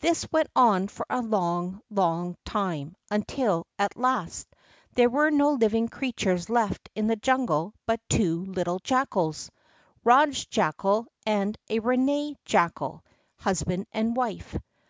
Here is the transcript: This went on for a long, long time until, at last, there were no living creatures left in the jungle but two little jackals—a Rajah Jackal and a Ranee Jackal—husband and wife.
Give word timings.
This 0.00 0.26
went 0.32 0.48
on 0.56 0.88
for 0.88 1.04
a 1.10 1.20
long, 1.20 1.82
long 1.90 2.38
time 2.46 2.96
until, 3.10 3.66
at 3.78 3.94
last, 3.94 4.48
there 4.94 5.10
were 5.10 5.30
no 5.30 5.52
living 5.52 5.90
creatures 5.90 6.48
left 6.48 6.88
in 6.94 7.08
the 7.08 7.16
jungle 7.16 7.74
but 7.84 8.00
two 8.08 8.46
little 8.46 8.78
jackals—a 8.78 9.50
Rajah 10.02 10.46
Jackal 10.48 11.08
and 11.26 11.58
a 11.68 11.80
Ranee 11.80 12.38
Jackal—husband 12.46 13.86
and 13.92 14.16
wife. 14.16 14.56